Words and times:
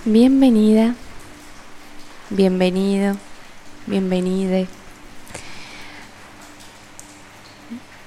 Bienvenida, 0.00 0.96
bienvenido, 2.30 3.16
bienvenide 3.86 4.66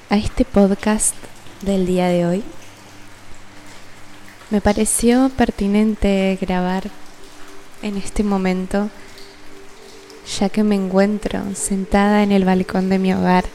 a 0.09 0.17
este 0.17 0.43
podcast 0.43 1.15
del 1.61 1.85
día 1.85 2.07
de 2.07 2.25
hoy. 2.25 2.43
Me 4.49 4.59
pareció 4.59 5.29
pertinente 5.29 6.37
grabar 6.41 6.89
en 7.81 7.95
este 7.95 8.23
momento 8.23 8.89
ya 10.39 10.49
que 10.49 10.63
me 10.63 10.75
encuentro 10.75 11.41
sentada 11.55 12.23
en 12.23 12.33
el 12.33 12.43
balcón 12.43 12.89
de 12.89 12.99
mi 12.99 13.13
hogar 13.13 13.45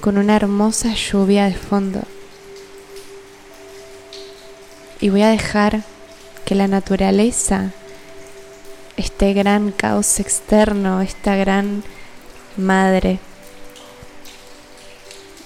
con 0.00 0.16
una 0.16 0.36
hermosa 0.36 0.94
lluvia 0.94 1.44
de 1.44 1.54
fondo. 1.54 2.00
Y 5.00 5.10
voy 5.10 5.22
a 5.22 5.28
dejar 5.28 5.84
que 6.44 6.54
la 6.54 6.68
naturaleza, 6.68 7.72
este 8.96 9.32
gran 9.32 9.72
caos 9.72 10.20
externo, 10.20 11.00
esta 11.00 11.36
gran 11.36 11.82
madre, 12.56 13.18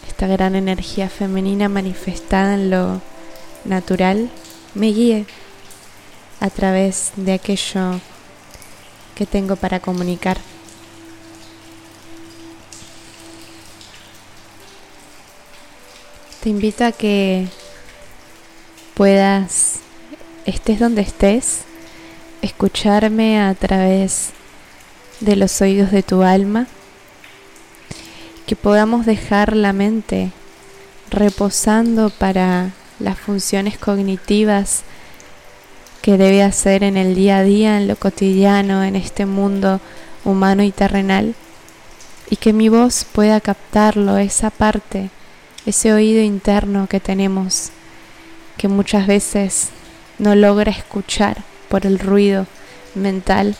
esta 0.08 0.26
gran 0.26 0.54
energía 0.54 1.08
femenina 1.08 1.68
manifestada 1.68 2.54
en 2.54 2.70
lo 2.70 3.00
natural, 3.64 4.30
me 4.74 4.88
guíe 4.88 5.26
a 6.40 6.50
través 6.50 7.12
de 7.16 7.32
aquello 7.32 8.00
que 9.14 9.26
tengo 9.26 9.56
para 9.56 9.80
comunicar. 9.80 10.38
Te 16.42 16.50
invito 16.50 16.84
a 16.84 16.92
que 16.92 17.48
puedas 18.94 19.80
estés 20.44 20.78
donde 20.78 21.02
estés, 21.02 21.62
escucharme 22.42 23.40
a 23.40 23.54
través 23.54 24.30
de 25.20 25.36
los 25.36 25.60
oídos 25.60 25.90
de 25.90 26.02
tu 26.02 26.22
alma, 26.22 26.66
que 28.46 28.56
podamos 28.56 29.06
dejar 29.06 29.56
la 29.56 29.72
mente 29.72 30.30
reposando 31.10 32.10
para 32.10 32.72
las 32.98 33.18
funciones 33.18 33.78
cognitivas 33.78 34.82
que 36.02 36.18
debe 36.18 36.42
hacer 36.42 36.84
en 36.84 36.98
el 36.98 37.14
día 37.14 37.38
a 37.38 37.42
día, 37.42 37.78
en 37.78 37.88
lo 37.88 37.96
cotidiano, 37.96 38.84
en 38.84 38.96
este 38.96 39.24
mundo 39.24 39.80
humano 40.24 40.62
y 40.62 40.70
terrenal, 40.70 41.34
y 42.28 42.36
que 42.36 42.52
mi 42.52 42.68
voz 42.68 43.06
pueda 43.10 43.40
captarlo, 43.40 44.18
esa 44.18 44.50
parte, 44.50 45.08
ese 45.64 45.94
oído 45.94 46.22
interno 46.22 46.86
que 46.88 47.00
tenemos, 47.00 47.70
que 48.58 48.68
muchas 48.68 49.06
veces 49.06 49.70
no 50.18 50.34
logra 50.34 50.70
escuchar 50.70 51.42
por 51.68 51.86
el 51.86 51.98
ruido 51.98 52.46
mental 52.94 53.56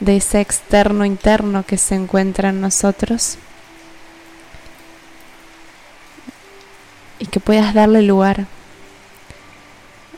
de 0.00 0.16
ese 0.16 0.40
externo 0.40 1.04
interno 1.04 1.64
que 1.64 1.78
se 1.78 1.94
encuentra 1.94 2.50
en 2.50 2.60
nosotros 2.60 3.38
y 7.18 7.26
que 7.26 7.40
puedas 7.40 7.74
darle 7.74 8.02
lugar 8.02 8.46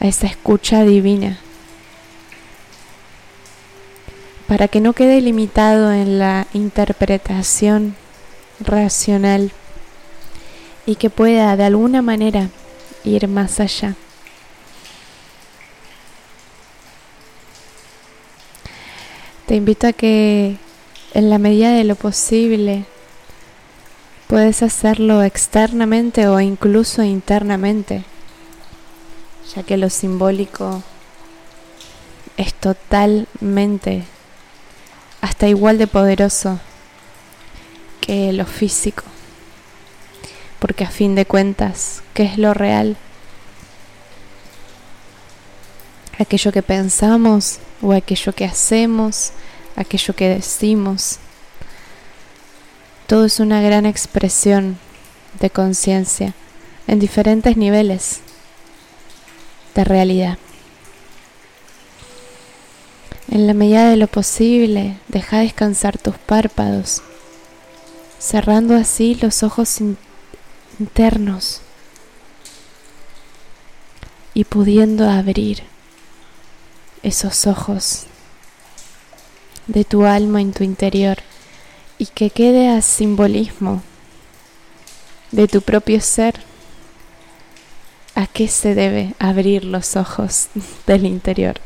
a 0.00 0.06
esa 0.06 0.26
escucha 0.26 0.84
divina 0.84 1.38
para 4.46 4.68
que 4.68 4.80
no 4.80 4.92
quede 4.92 5.20
limitado 5.20 5.92
en 5.92 6.18
la 6.18 6.46
interpretación 6.52 7.96
racional 8.60 9.52
y 10.86 10.96
que 10.96 11.10
pueda 11.10 11.56
de 11.56 11.64
alguna 11.64 12.02
manera 12.02 12.48
ir 13.04 13.26
más 13.28 13.60
allá. 13.60 13.96
Te 19.46 19.56
invito 19.56 19.86
a 19.86 19.92
que 19.92 20.56
en 21.12 21.28
la 21.28 21.38
medida 21.38 21.70
de 21.70 21.84
lo 21.84 21.96
posible 21.96 22.86
puedes 24.26 24.62
hacerlo 24.62 25.22
externamente 25.22 26.26
o 26.28 26.40
incluso 26.40 27.02
internamente, 27.02 28.04
ya 29.54 29.62
que 29.62 29.76
lo 29.76 29.90
simbólico 29.90 30.82
es 32.38 32.54
totalmente 32.54 34.04
hasta 35.20 35.46
igual 35.46 35.76
de 35.76 35.88
poderoso 35.88 36.58
que 38.00 38.32
lo 38.32 38.46
físico, 38.46 39.04
porque 40.58 40.84
a 40.84 40.90
fin 40.90 41.14
de 41.14 41.26
cuentas, 41.26 42.02
¿qué 42.14 42.22
es 42.24 42.38
lo 42.38 42.54
real? 42.54 42.96
Aquello 46.18 46.52
que 46.52 46.62
pensamos 46.62 47.58
o 47.82 47.92
aquello 47.92 48.32
que 48.32 48.44
hacemos, 48.44 49.32
aquello 49.76 50.14
que 50.14 50.28
decimos. 50.28 51.18
Todo 53.06 53.24
es 53.24 53.40
una 53.40 53.60
gran 53.60 53.84
expresión 53.84 54.78
de 55.40 55.50
conciencia 55.50 56.34
en 56.86 57.00
diferentes 57.00 57.56
niveles 57.56 58.20
de 59.74 59.84
realidad. 59.84 60.38
En 63.30 63.46
la 63.46 63.54
medida 63.54 63.90
de 63.90 63.96
lo 63.96 64.06
posible, 64.06 64.96
deja 65.08 65.38
descansar 65.38 65.98
tus 65.98 66.16
párpados, 66.18 67.02
cerrando 68.18 68.76
así 68.76 69.16
los 69.16 69.42
ojos 69.42 69.80
internos 70.78 71.60
y 74.34 74.44
pudiendo 74.44 75.10
abrir 75.10 75.73
esos 77.04 77.46
ojos 77.46 78.06
de 79.66 79.84
tu 79.84 80.04
alma 80.04 80.40
en 80.40 80.52
tu 80.52 80.64
interior 80.64 81.18
y 81.98 82.06
que 82.06 82.30
quede 82.30 82.68
a 82.68 82.82
simbolismo 82.82 83.82
de 85.30 85.46
tu 85.46 85.60
propio 85.62 86.00
ser. 86.00 86.40
¿A 88.16 88.26
qué 88.26 88.46
se 88.48 88.74
debe 88.74 89.14
abrir 89.18 89.64
los 89.64 89.96
ojos 89.96 90.48
del 90.86 91.04
interior? 91.04 91.60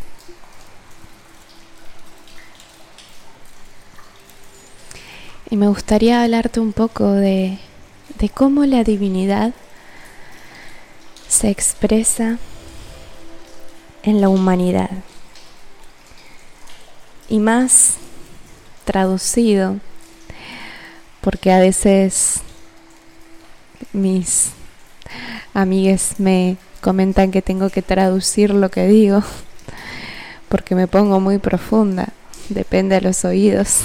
Y 5.51 5.57
me 5.57 5.69
gustaría 5.69 6.23
hablarte 6.23 6.61
un 6.61 6.73
poco 6.73 7.11
de, 7.11 7.59
de 8.19 8.29
cómo 8.29 8.65
la 8.65 8.83
divinidad 8.83 9.53
se 11.29 11.49
expresa 11.51 12.39
en 14.03 14.21
la 14.21 14.29
humanidad 14.29 14.91
y 17.29 17.39
más 17.39 17.97
traducido, 18.85 19.77
porque 21.21 21.53
a 21.53 21.59
veces 21.59 22.41
mis 23.93 24.51
amigues 25.55 26.15
me 26.19 26.57
comentan 26.81 27.31
que 27.31 27.43
tengo 27.43 27.71
que 27.71 27.83
traducir 27.83 28.51
lo 28.51 28.71
que 28.71 28.87
digo, 28.87 29.23
porque 30.49 30.75
me 30.75 30.87
pongo 30.87 31.21
muy 31.21 31.39
profunda, 31.39 32.09
depende 32.49 32.95
de 32.95 33.03
los 33.03 33.25
oídos, 33.25 33.81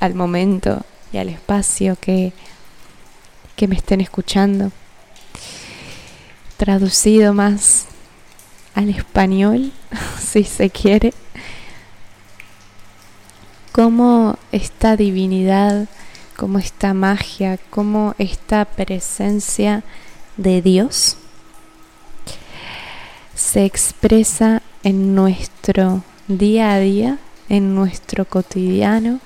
al 0.00 0.14
momento 0.14 0.82
y 1.12 1.18
al 1.18 1.28
espacio 1.28 1.96
que, 2.00 2.32
que 3.56 3.68
me 3.68 3.76
estén 3.76 4.00
escuchando. 4.00 4.72
Traducido 6.56 7.34
más 7.34 7.86
al 8.74 8.88
español, 8.88 9.72
si 10.20 10.44
se 10.44 10.70
quiere 10.70 11.12
cómo 13.80 14.36
esta 14.52 14.94
divinidad, 14.94 15.88
cómo 16.36 16.58
esta 16.58 16.92
magia, 16.92 17.58
cómo 17.70 18.14
esta 18.18 18.66
presencia 18.66 19.84
de 20.36 20.60
Dios 20.60 21.16
se 23.34 23.64
expresa 23.64 24.60
en 24.82 25.14
nuestro 25.14 26.04
día 26.28 26.74
a 26.74 26.78
día, 26.78 27.16
en 27.48 27.74
nuestro 27.74 28.26
cotidiano. 28.26 29.18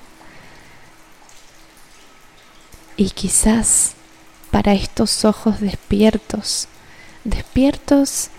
Y 2.95 3.09
quizás 3.09 3.95
para 4.51 4.73
estos 4.73 5.25
ojos 5.25 5.59
despiertos, 5.59 6.69
despiertos, 7.25 8.29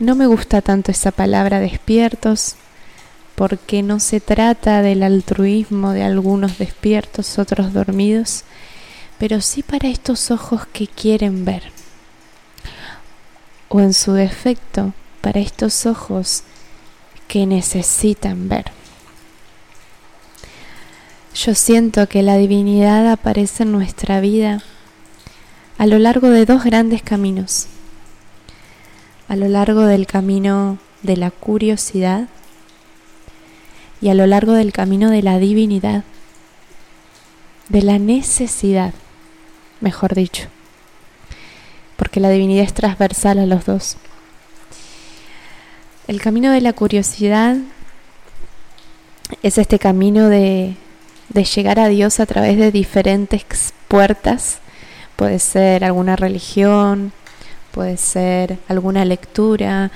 no 0.00 0.16
me 0.16 0.26
gusta 0.26 0.62
tanto 0.62 0.90
esa 0.90 1.12
palabra 1.12 1.60
despiertos, 1.60 2.56
porque 3.40 3.82
no 3.82 4.00
se 4.00 4.20
trata 4.20 4.82
del 4.82 5.02
altruismo 5.02 5.92
de 5.92 6.02
algunos 6.02 6.58
despiertos, 6.58 7.38
otros 7.38 7.72
dormidos, 7.72 8.44
pero 9.18 9.40
sí 9.40 9.62
para 9.62 9.88
estos 9.88 10.30
ojos 10.30 10.66
que 10.66 10.86
quieren 10.86 11.46
ver, 11.46 11.62
o 13.70 13.80
en 13.80 13.94
su 13.94 14.12
defecto, 14.12 14.92
para 15.22 15.40
estos 15.40 15.86
ojos 15.86 16.42
que 17.28 17.46
necesitan 17.46 18.50
ver. 18.50 18.72
Yo 21.34 21.54
siento 21.54 22.10
que 22.10 22.22
la 22.22 22.36
divinidad 22.36 23.10
aparece 23.10 23.62
en 23.62 23.72
nuestra 23.72 24.20
vida 24.20 24.62
a 25.78 25.86
lo 25.86 25.98
largo 25.98 26.28
de 26.28 26.44
dos 26.44 26.62
grandes 26.62 27.00
caminos. 27.00 27.68
a 29.28 29.36
lo 29.36 29.48
largo 29.48 29.86
del 29.86 30.06
camino 30.06 30.76
de 31.02 31.16
la 31.16 31.30
curiosidad 31.30 32.28
y 34.00 34.08
a 34.08 34.14
lo 34.14 34.26
largo 34.26 34.52
del 34.52 34.72
camino 34.72 35.10
de 35.10 35.22
la 35.22 35.38
divinidad, 35.38 36.04
de 37.68 37.82
la 37.82 37.98
necesidad, 37.98 38.94
mejor 39.80 40.14
dicho, 40.14 40.48
porque 41.96 42.20
la 42.20 42.30
divinidad 42.30 42.64
es 42.64 42.74
transversal 42.74 43.38
a 43.38 43.46
los 43.46 43.66
dos. 43.66 43.96
El 46.08 46.20
camino 46.20 46.50
de 46.50 46.60
la 46.60 46.72
curiosidad 46.72 47.56
es 49.42 49.58
este 49.58 49.78
camino 49.78 50.28
de, 50.28 50.74
de 51.28 51.44
llegar 51.44 51.78
a 51.78 51.88
Dios 51.88 52.20
a 52.20 52.26
través 52.26 52.58
de 52.58 52.72
diferentes 52.72 53.44
puertas. 53.86 54.58
Puede 55.14 55.38
ser 55.38 55.84
alguna 55.84 56.16
religión, 56.16 57.12
puede 57.70 57.96
ser 57.96 58.58
alguna 58.68 59.04
lectura, 59.04 59.90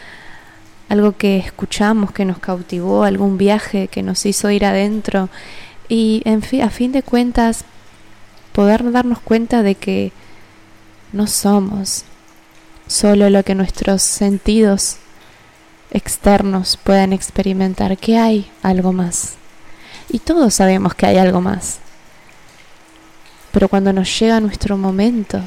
algo 0.89 1.13
que 1.13 1.39
escuchamos 1.39 2.13
que 2.13 2.25
nos 2.25 2.39
cautivó, 2.39 3.05
algún 3.05 3.39
viaje 3.39 3.89
que 3.89 4.03
nos 4.03 4.27
hizo 4.27 4.51
ir 4.51 4.65
adentro 4.65 5.29
y 5.89 6.23
a 6.63 6.71
fin 6.71 6.93
de 6.93 7.03
cuentas 7.03 7.65
poder 8.53 8.91
darnos 8.93 9.19
cuenta 9.19 9.63
de 9.63 9.75
que 9.75 10.13
no 11.13 11.27
somos 11.27 12.05
solo 12.87 13.31
lo 13.31 13.43
que 13.43 13.55
nuestros 13.55 14.03
sentidos 14.03 14.97
externos 15.91 16.77
puedan 16.83 17.13
experimentar, 17.13 17.97
que 17.97 18.19
hay 18.19 18.51
algo 18.63 18.93
más. 18.93 19.35
Y 20.11 20.19
todos 20.19 20.55
sabemos 20.55 20.95
que 20.95 21.07
hay 21.07 21.17
algo 21.17 21.41
más. 21.41 21.79
Pero 23.53 23.69
cuando 23.69 23.93
nos 23.93 24.19
llega 24.19 24.41
nuestro 24.41 24.77
momento 24.77 25.41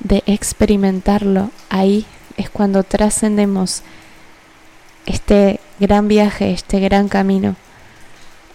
de 0.00 0.22
experimentarlo, 0.26 1.50
ahí 1.70 2.06
es 2.36 2.50
cuando 2.50 2.84
trascendemos 2.84 3.82
este 5.06 5.60
gran 5.78 6.08
viaje, 6.08 6.52
este 6.52 6.80
gran 6.80 7.08
camino 7.08 7.56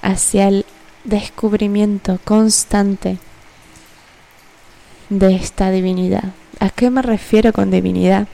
hacia 0.01 0.47
el 0.47 0.65
descubrimiento 1.03 2.19
constante 2.23 3.17
de 5.09 5.35
esta 5.35 5.71
divinidad. 5.71 6.33
¿A 6.59 6.69
qué 6.69 6.89
me 6.89 7.01
refiero 7.01 7.53
con 7.53 7.71
divinidad? 7.71 8.27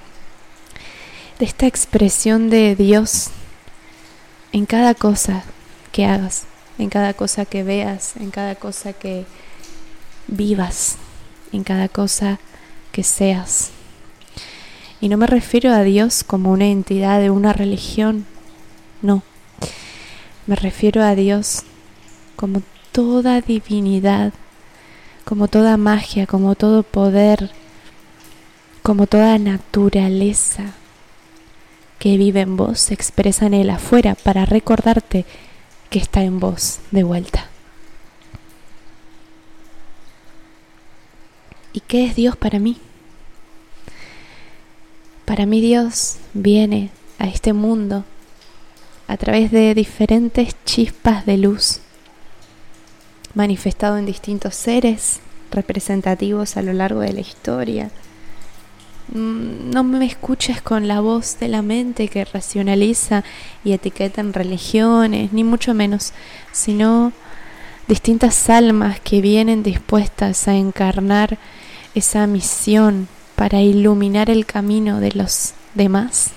De 1.40 1.46
esta 1.46 1.68
expresión 1.68 2.50
de 2.50 2.76
Dios 2.76 3.30
en 4.52 4.66
cada 4.66 4.94
cosa 4.94 5.44
que 5.92 6.06
hagas, 6.06 6.44
en 6.78 6.90
cada 6.90 7.14
cosa 7.14 7.46
que 7.46 7.64
veas, 7.64 8.16
en 8.18 8.32
cada 8.32 8.56
cosa 8.56 8.94
que 8.94 9.26
vivas, 10.28 10.98
en 11.52 11.64
cada 11.64 11.90
cosa 11.90 12.40
que 12.92 13.04
seas. 13.04 13.72
Y 15.04 15.10
no 15.10 15.18
me 15.18 15.28
refiero 15.28 15.74
a 15.74 15.84
Dios 15.84 16.24
como 16.24 16.54
una 16.54 16.68
entidad 16.68 17.20
de 17.20 17.30
una 17.30 17.52
religión, 17.52 18.26
no. 19.02 19.22
Me 20.48 20.56
refiero 20.56 21.04
a 21.04 21.14
Dios 21.14 21.64
como 22.38 22.62
toda 22.94 23.42
divinidad, 23.42 24.32
como 25.26 25.50
toda 25.50 25.76
magia, 25.76 26.26
como 26.26 26.56
todo 26.56 26.84
poder, 26.84 27.52
como 28.82 29.06
toda 29.06 29.38
naturaleza 29.40 30.72
que 32.00 32.16
vive 32.16 32.40
en 32.40 32.56
vos, 32.56 32.80
se 32.80 32.94
expresa 32.94 33.48
en 33.48 33.56
él 33.56 33.72
afuera 33.72 34.16
para 34.16 34.46
recordarte 34.46 35.26
que 35.90 36.00
está 36.00 36.24
en 36.24 36.40
vos 36.40 36.80
de 36.92 37.04
vuelta. 37.04 37.50
¿Y 41.74 41.82
qué 41.82 42.06
es 42.06 42.16
Dios 42.16 42.38
para 42.38 42.60
mí? 42.60 42.80
Para 45.26 45.46
mí 45.46 45.62
Dios 45.62 46.18
viene 46.34 46.90
a 47.18 47.28
este 47.28 47.54
mundo 47.54 48.04
a 49.08 49.18
través 49.18 49.52
de 49.52 49.74
diferentes 49.74 50.56
chispas 50.66 51.26
de 51.26 51.38
luz, 51.38 51.80
manifestado 53.34 53.98
en 53.98 54.06
distintos 54.06 54.56
seres 54.56 55.22
representativos 55.52 56.58
a 56.58 56.62
lo 56.62 56.74
largo 56.74 57.00
de 57.00 57.14
la 57.14 57.22
historia. 57.22 57.90
Mm, 59.14 59.70
no 59.70 59.84
me 59.84 60.06
escuches 60.06 60.62
con 60.62 60.88
la 60.88 61.00
voz 61.00 61.40
de 61.40 61.48
la 61.48 61.62
mente 61.62 62.10
que 62.10 62.26
racionaliza 62.26 63.24
y 63.64 63.72
etiqueta 63.72 64.20
en 64.20 64.34
religiones, 64.34 65.32
ni 65.32 65.44
mucho 65.46 65.74
menos, 65.74 66.12
sino 66.52 67.14
distintas 67.88 68.50
almas 68.50 69.00
que 69.00 69.22
vienen 69.22 69.64
dispuestas 69.64 70.48
a 70.48 70.56
encarnar 70.56 71.38
esa 71.96 72.28
misión 72.28 73.08
para 73.36 73.62
iluminar 73.62 74.30
el 74.30 74.46
camino 74.46 75.00
de 75.00 75.12
los 75.12 75.54
demás. 75.74 76.32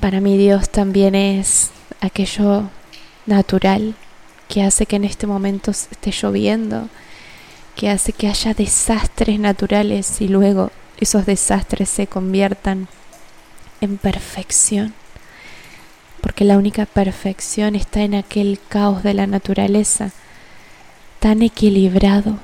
Para 0.00 0.20
mí 0.20 0.36
Dios 0.36 0.68
también 0.68 1.14
es 1.14 1.70
aquello 2.00 2.68
natural 3.26 3.94
que 4.48 4.62
hace 4.62 4.86
que 4.86 4.96
en 4.96 5.04
este 5.04 5.26
momento 5.26 5.70
esté 5.70 6.10
lloviendo, 6.10 6.88
que 7.74 7.88
hace 7.88 8.12
que 8.12 8.28
haya 8.28 8.54
desastres 8.54 9.40
naturales 9.40 10.20
y 10.20 10.28
luego 10.28 10.70
esos 10.98 11.26
desastres 11.26 11.88
se 11.88 12.06
conviertan 12.06 12.88
en 13.80 13.96
perfección. 13.96 14.94
Porque 16.20 16.44
la 16.44 16.56
única 16.58 16.86
perfección 16.86 17.74
está 17.74 18.02
en 18.02 18.14
aquel 18.14 18.58
caos 18.68 19.02
de 19.02 19.14
la 19.14 19.26
naturaleza 19.26 20.12
tan 21.18 21.42
equilibrado 21.42 22.38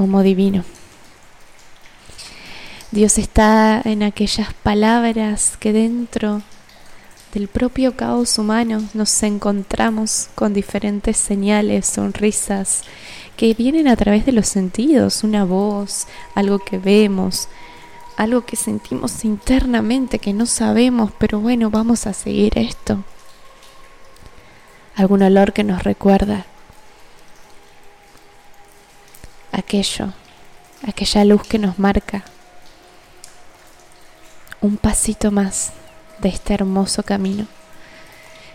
como 0.00 0.22
divino. 0.22 0.64
Dios 2.90 3.18
está 3.18 3.82
en 3.84 4.02
aquellas 4.02 4.54
palabras 4.54 5.58
que 5.60 5.74
dentro 5.74 6.40
del 7.34 7.48
propio 7.48 7.94
caos 7.96 8.38
humano 8.38 8.82
nos 8.94 9.22
encontramos 9.22 10.30
con 10.34 10.54
diferentes 10.54 11.18
señales, 11.18 11.84
sonrisas, 11.84 12.84
que 13.36 13.52
vienen 13.52 13.88
a 13.88 13.96
través 13.96 14.24
de 14.24 14.32
los 14.32 14.48
sentidos, 14.48 15.22
una 15.22 15.44
voz, 15.44 16.06
algo 16.34 16.60
que 16.60 16.78
vemos, 16.78 17.48
algo 18.16 18.46
que 18.46 18.56
sentimos 18.56 19.22
internamente 19.26 20.18
que 20.18 20.32
no 20.32 20.46
sabemos, 20.46 21.12
pero 21.18 21.40
bueno, 21.40 21.68
vamos 21.68 22.06
a 22.06 22.14
seguir 22.14 22.56
esto. 22.56 23.04
Algún 24.96 25.20
olor 25.20 25.52
que 25.52 25.62
nos 25.62 25.82
recuerda 25.82 26.46
aquello, 29.60 30.12
aquella 30.86 31.24
luz 31.24 31.42
que 31.42 31.58
nos 31.58 31.78
marca 31.78 32.24
un 34.60 34.76
pasito 34.76 35.30
más 35.30 35.72
de 36.20 36.28
este 36.28 36.54
hermoso 36.54 37.02
camino. 37.02 37.46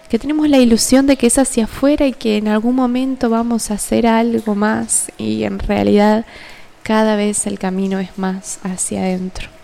Que 0.10 0.20
tenemos 0.20 0.48
la 0.48 0.60
ilusión 0.60 1.08
de 1.08 1.18
que 1.18 1.28
es 1.28 1.38
hacia 1.38 1.64
afuera 1.64 2.06
y 2.06 2.14
que 2.14 2.38
en 2.38 2.48
algún 2.48 2.76
momento 2.76 3.30
vamos 3.30 3.72
a 3.72 3.76
hacer 3.76 4.06
algo 4.06 4.54
más 4.54 5.12
y 5.18 5.44
en 5.44 5.58
realidad 5.60 6.26
cada 6.84 7.16
vez 7.16 7.48
el 7.48 7.58
camino 7.58 8.00
es 8.00 8.18
más 8.18 8.60
hacia 8.64 9.00
adentro. 9.00 9.55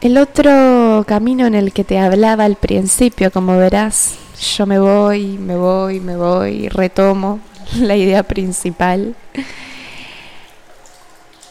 El 0.00 0.16
otro 0.16 1.04
camino 1.06 1.46
en 1.46 1.54
el 1.54 1.74
que 1.74 1.84
te 1.84 1.98
hablaba 1.98 2.46
al 2.46 2.56
principio, 2.56 3.30
como 3.30 3.58
verás, 3.58 4.14
yo 4.56 4.64
me 4.64 4.78
voy, 4.78 5.36
me 5.36 5.56
voy, 5.56 6.00
me 6.00 6.16
voy, 6.16 6.70
retomo 6.70 7.38
la 7.78 7.96
idea 7.96 8.22
principal, 8.22 9.14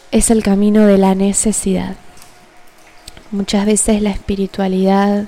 es 0.09 0.31
el 0.31 0.41
camino 0.41 0.87
de 0.87 0.97
la 0.97 1.13
necesidad. 1.13 1.95
Muchas 3.29 3.67
veces 3.67 4.01
la 4.01 4.09
espiritualidad, 4.09 5.25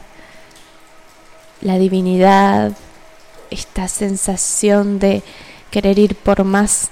la 1.61 1.77
divinidad, 1.77 2.71
esta 3.51 3.87
sensación 3.87 4.97
de 4.97 5.21
querer 5.69 5.99
ir 5.99 6.15
por 6.15 6.43
más 6.43 6.89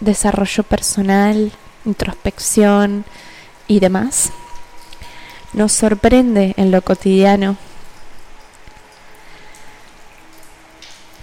desarrollo 0.00 0.62
personal, 0.62 1.52
introspección 1.84 3.04
y 3.66 3.80
demás, 3.80 4.32
nos 5.52 5.72
sorprende 5.72 6.54
en 6.56 6.70
lo 6.70 6.82
cotidiano 6.82 7.56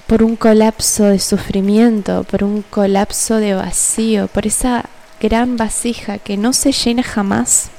por 0.08 0.22
un 0.22 0.36
colapso 0.36 1.06
de 1.06 1.20
sufrimiento, 1.20 2.24
por 2.24 2.44
un 2.44 2.62
colapso 2.62 3.38
de 3.38 3.56
vacío, 3.56 4.28
por 4.28 4.46
esa 4.46 4.86
gran 5.20 5.58
vasija 5.58 6.20
que 6.20 6.38
no 6.38 6.54
se 6.54 6.72
llena 6.72 7.04
jamás. 7.04 7.70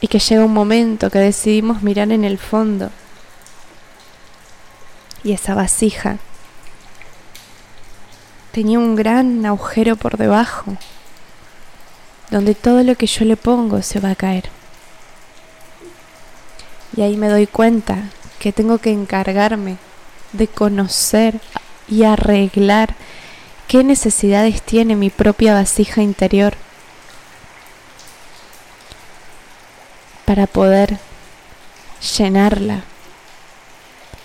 Y 0.00 0.08
que 0.08 0.18
llega 0.18 0.44
un 0.44 0.54
momento 0.54 1.10
que 1.10 1.18
decidimos 1.18 1.82
mirar 1.82 2.10
en 2.10 2.24
el 2.24 2.38
fondo. 2.38 2.90
Y 5.22 5.32
esa 5.32 5.54
vasija 5.54 6.16
tenía 8.52 8.78
un 8.78 8.96
gran 8.96 9.44
agujero 9.44 9.96
por 9.96 10.16
debajo, 10.16 10.76
donde 12.30 12.54
todo 12.54 12.82
lo 12.82 12.94
que 12.94 13.06
yo 13.06 13.24
le 13.24 13.36
pongo 13.36 13.82
se 13.82 14.00
va 14.00 14.10
a 14.10 14.14
caer. 14.14 14.50
Y 16.96 17.02
ahí 17.02 17.16
me 17.16 17.28
doy 17.28 17.46
cuenta 17.46 18.10
que 18.38 18.52
tengo 18.52 18.78
que 18.78 18.90
encargarme 18.90 19.76
de 20.32 20.48
conocer 20.48 21.40
y 21.88 22.04
arreglar 22.04 22.94
qué 23.68 23.84
necesidades 23.84 24.62
tiene 24.62 24.96
mi 24.96 25.10
propia 25.10 25.54
vasija 25.54 26.02
interior 26.02 26.54
para 30.24 30.46
poder 30.46 30.98
llenarla 32.16 32.84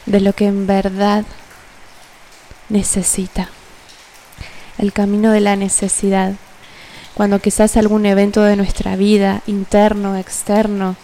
de 0.05 0.19
lo 0.19 0.33
que 0.33 0.45
en 0.45 0.67
verdad 0.67 1.25
necesita. 2.69 3.50
El 4.77 4.93
camino 4.93 5.31
de 5.31 5.39
la 5.39 5.55
necesidad. 5.55 6.33
Cuando 7.15 7.39
quizás 7.39 7.77
algún 7.77 8.05
evento 8.05 8.43
de 8.43 8.57
nuestra 8.57 8.98
vida, 8.98 9.41
interno, 9.48 10.17
externo, 10.17 10.98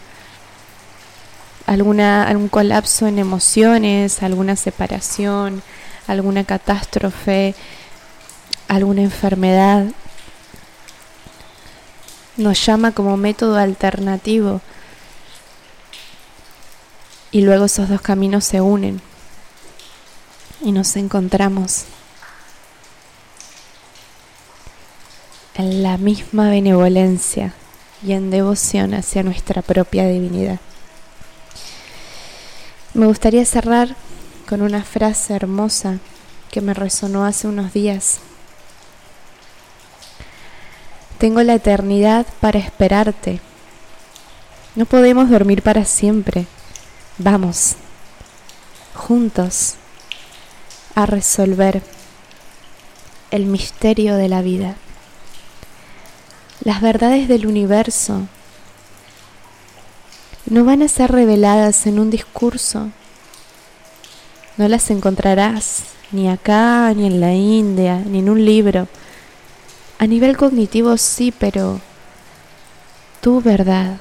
alguna, 1.66 2.28
algún 2.28 2.50
colapso 2.50 3.08
en 3.08 3.18
emociones, 3.18 4.22
alguna 4.22 4.58
separación, 4.58 5.64
alguna 6.08 6.44
catástrofe, 6.44 7.56
alguna 8.68 9.04
enfermedad, 9.04 9.86
nos 12.36 12.66
llama 12.66 12.92
como 12.92 13.16
método 13.16 13.58
alternativo. 13.58 14.60
Y 17.32 17.42
luego 17.42 17.66
esos 17.66 17.88
dos 17.88 18.02
caminos 18.02 18.44
se 18.44 18.60
unen 18.60 19.02
y 20.62 20.74
nos 20.74 20.98
encontramos 20.98 21.86
en 25.62 25.84
la 25.84 25.98
misma 25.98 26.50
benevolencia 26.50 27.54
y 28.04 28.14
en 28.14 28.32
devoción 28.32 28.94
hacia 28.94 29.24
nuestra 29.24 29.62
propia 29.62 30.08
divinidad. 30.08 30.60
Me 32.94 33.06
gustaría 33.06 33.46
cerrar 33.46 33.96
con 34.50 34.62
una 34.62 34.84
frase 34.84 35.34
hermosa 35.34 36.00
que 36.52 36.62
me 36.62 36.74
resonó 36.74 37.26
hace 37.26 37.48
unos 37.48 37.74
días. 37.74 38.20
Tengo 41.18 41.42
la 41.44 41.54
eternidad 41.54 42.26
para 42.40 42.60
esperarte. 42.60 43.40
No 44.76 44.86
podemos 44.86 45.30
dormir 45.30 45.62
para 45.62 45.86
siempre. 45.86 46.48
Vamos, 47.18 47.76
juntos, 48.94 49.76
a 50.96 51.06
resolver 51.06 51.82
el 53.30 53.46
misterio 53.46 54.16
de 54.16 54.28
la 54.28 54.42
vida. 54.42 54.76
Las 56.64 56.80
verdades 56.80 57.28
del 57.28 57.48
universo 57.48 58.28
no 60.46 60.64
van 60.64 60.84
a 60.84 60.88
ser 60.88 61.12
reveladas 61.12 61.88
en 61.88 61.98
un 61.98 62.12
discurso. 62.12 62.90
No 64.58 64.68
las 64.68 64.92
encontrarás 64.92 65.86
ni 66.12 66.30
acá, 66.30 66.94
ni 66.94 67.08
en 67.08 67.20
la 67.20 67.34
India, 67.34 68.04
ni 68.06 68.20
en 68.20 68.30
un 68.30 68.46
libro. 68.46 68.88
A 69.98 70.06
nivel 70.06 70.38
cognitivo 70.38 70.98
sí, 70.98 71.34
pero 71.36 71.82
tu 73.22 73.42
verdad 73.42 73.98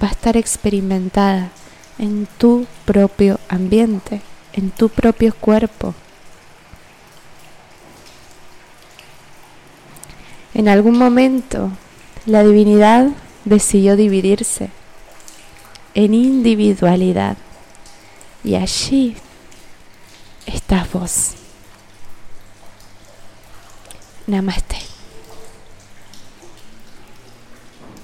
va 0.00 0.06
a 0.06 0.12
estar 0.12 0.36
experimentada 0.36 1.50
en 1.98 2.28
tu 2.38 2.66
propio 2.84 3.40
ambiente, 3.48 4.20
en 4.52 4.70
tu 4.70 4.90
propio 4.90 5.34
cuerpo. 5.34 5.92
En 10.54 10.68
algún 10.68 10.96
momento 10.96 11.72
la 12.26 12.42
divinidad 12.42 13.08
decidió 13.44 13.96
dividirse 13.96 14.70
en 15.94 16.12
individualidad 16.12 17.36
y 18.44 18.56
allí 18.56 19.16
estás 20.46 20.92
vos. 20.92 21.34
Namaste. 24.26 24.95